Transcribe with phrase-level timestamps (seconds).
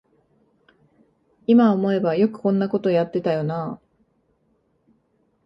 [1.45, 3.81] いま思えばよくこんなことやってたよなあ